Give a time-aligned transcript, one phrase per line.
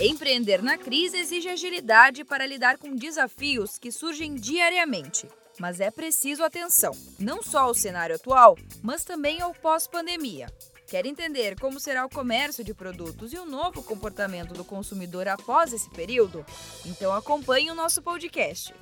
[0.00, 5.28] Empreender na crise exige agilidade para lidar com desafios que surgem diariamente.
[5.58, 10.46] Mas é preciso atenção, não só ao cenário atual, mas também ao pós-pandemia.
[10.86, 15.72] Quer entender como será o comércio de produtos e o novo comportamento do consumidor após
[15.72, 16.46] esse período?
[16.86, 18.72] Então acompanhe o nosso podcast.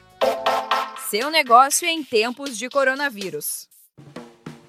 [1.09, 3.71] Seu negócio em tempos de coronavírus.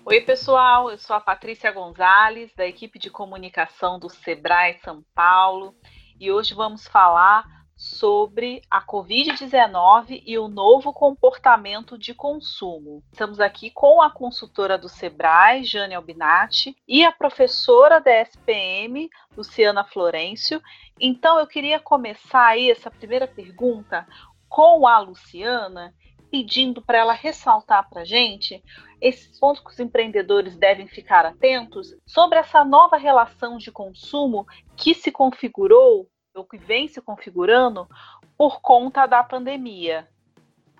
[0.05, 5.75] Oi, pessoal, eu sou a Patrícia Gonzalez, da equipe de comunicação do Sebrae São Paulo,
[6.19, 7.45] e hoje vamos falar
[7.75, 13.03] sobre a Covid-19 e o novo comportamento de consumo.
[13.11, 19.83] Estamos aqui com a consultora do Sebrae, Jane Albinati, e a professora da SPM, Luciana
[19.83, 20.59] Florencio.
[20.99, 24.07] Então, eu queria começar aí essa primeira pergunta
[24.49, 25.93] com a Luciana,
[26.37, 28.63] pedindo para ela ressaltar para a gente
[29.01, 34.45] esses pontos que os empreendedores devem ficar atentos sobre essa nova relação de consumo
[34.75, 37.87] que se configurou, ou que vem se configurando,
[38.37, 40.07] por conta da pandemia.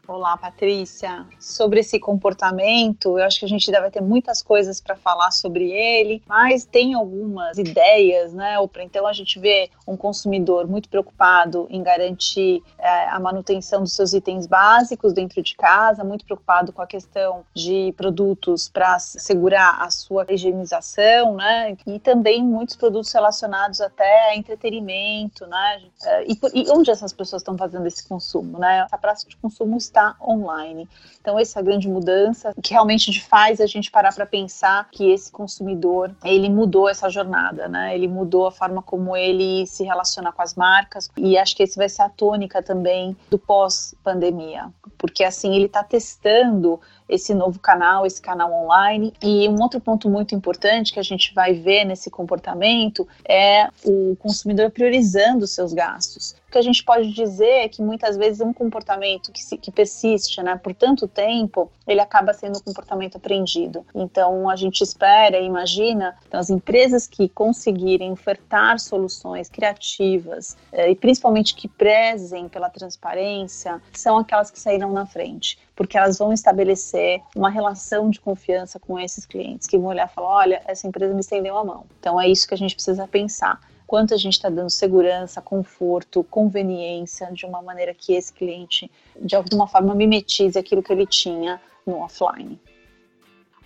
[0.07, 1.25] Olá, Patrícia.
[1.37, 5.69] Sobre esse comportamento, eu acho que a gente deve ter muitas coisas para falar sobre
[5.69, 8.55] ele, mas tem algumas ideias, né?
[8.79, 14.13] Então a gente vê um consumidor muito preocupado em garantir é, a manutenção dos seus
[14.13, 19.91] itens básicos dentro de casa, muito preocupado com a questão de produtos para segurar a
[19.91, 21.75] sua higienização, né?
[21.85, 25.81] E também muitos produtos relacionados até a entretenimento, né?
[26.05, 28.85] É, e, e onde essas pessoas estão fazendo esse consumo, né?
[28.85, 30.87] Essa praça de consumo está está online.
[31.19, 35.11] Então, essa é a grande mudança que realmente faz a gente parar para pensar que
[35.11, 37.93] esse consumidor, ele mudou essa jornada, né?
[37.95, 41.77] Ele mudou a forma como ele se relaciona com as marcas e acho que esse
[41.77, 48.05] vai ser a tônica também do pós-pandemia, porque assim ele está testando esse novo canal,
[48.05, 49.13] esse canal online.
[49.21, 54.15] E um outro ponto muito importante que a gente vai ver nesse comportamento é o
[54.17, 56.35] consumidor priorizando os seus gastos.
[56.57, 60.41] Que a gente pode dizer é que muitas vezes um comportamento que, se, que persiste
[60.41, 63.85] né, por tanto tempo, ele acaba sendo um comportamento aprendido.
[63.93, 70.89] Então a gente espera e imagina então, as empresas que conseguirem ofertar soluções criativas eh,
[70.89, 76.33] e principalmente que prezem pela transparência são aquelas que saíram na frente porque elas vão
[76.33, 80.87] estabelecer uma relação de confiança com esses clientes, que vão olhar e falar: olha, essa
[80.87, 81.85] empresa me estendeu a mão.
[81.99, 83.61] Então é isso que a gente precisa pensar.
[83.87, 89.35] Quanto a gente está dando segurança, conforto, conveniência, de uma maneira que esse cliente, de
[89.35, 92.59] alguma forma, mimetize aquilo que ele tinha no offline.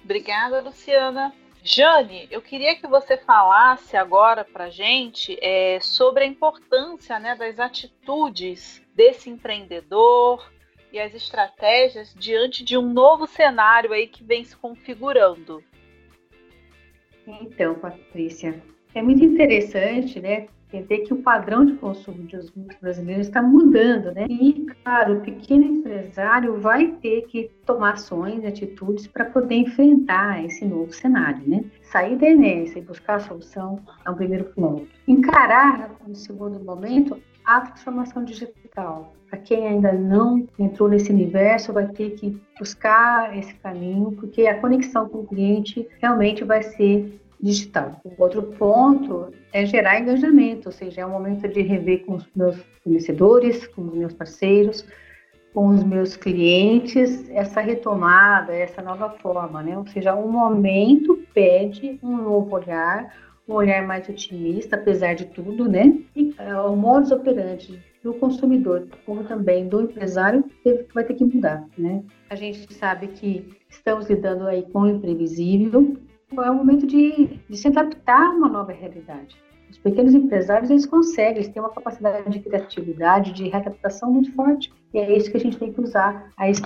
[0.04, 1.34] Obrigada, Luciana.
[1.64, 7.60] Jane, eu queria que você falasse agora para gente é, sobre a importância né, das
[7.60, 10.44] atitudes desse empreendedor,
[10.92, 15.64] e as estratégias diante de um novo cenário aí que vem se configurando.
[17.26, 18.62] Então, Patrícia,
[18.94, 20.48] é muito interessante, né?
[20.74, 24.26] Entender que o padrão de consumo dos brasileiros está mudando, né?
[24.30, 30.64] E, claro, o pequeno empresário vai ter que tomar ações, atitudes para poder enfrentar esse
[30.64, 31.66] novo cenário, né?
[31.82, 34.88] Sair da inércia e buscar a solução é o primeiro ponto.
[35.06, 39.14] Encarar, no segundo momento, a transformação digital.
[39.30, 44.60] Para quem ainda não entrou nesse universo, vai ter que buscar esse caminho, porque a
[44.60, 48.00] conexão com o cliente realmente vai ser digital.
[48.18, 52.58] Outro ponto é gerar engajamento, ou seja, é o momento de rever com os meus
[52.84, 54.86] fornecedores, com os meus parceiros,
[55.54, 59.78] com os meus clientes, essa retomada, essa nova forma, né?
[59.78, 63.14] Ou seja, o momento pede um novo olhar,
[63.48, 66.00] um olhar mais otimista, apesar de tudo, né?
[66.16, 70.44] E é, o modus operandi do consumidor, como também do empresário,
[70.94, 72.04] vai ter que mudar, né?
[72.30, 75.98] A gente sabe que estamos lidando aí com o imprevisível,
[76.40, 79.36] é o momento de, de se adaptar a uma nova realidade.
[79.70, 84.72] Os pequenos empresários, eles conseguem, eles têm uma capacidade de criatividade, de readaptação muito forte,
[84.94, 86.62] e é isso que a gente tem que usar a esse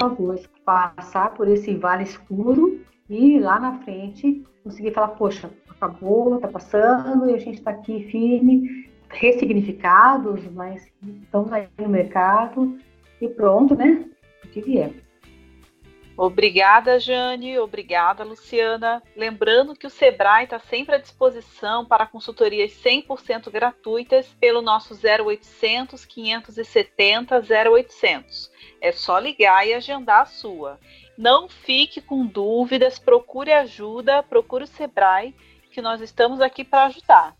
[0.65, 7.29] passar por esse vale escuro e lá na frente conseguir falar, poxa, acabou, está passando,
[7.29, 10.87] e a gente está aqui firme, ressignificados, mas
[11.21, 12.75] estamos aí no mercado
[13.21, 14.05] e pronto, né?
[14.43, 15.04] O que vier.
[16.17, 17.59] Obrigada, Jane.
[17.59, 19.03] Obrigada, Luciana.
[19.15, 26.05] Lembrando que o Sebrae está sempre à disposição para consultorias 100% gratuitas pelo nosso 0800
[26.05, 28.51] 570 0800.
[28.79, 30.79] É só ligar e agendar a sua.
[31.17, 35.35] Não fique com dúvidas, procure ajuda, procure o Sebrae
[35.71, 37.35] que nós estamos aqui para ajudar.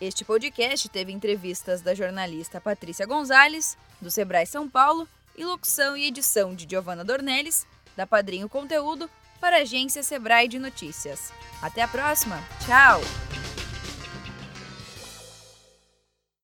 [0.00, 6.06] Este podcast teve entrevistas da jornalista Patrícia Gonzalez, do Sebrae São Paulo, e locução e
[6.06, 7.66] edição de Giovanna Dornelles,
[7.96, 9.08] da Padrinho Conteúdo,
[9.40, 11.32] para a agência Sebrae de Notícias.
[11.60, 12.42] Até a próxima!
[12.64, 13.00] Tchau!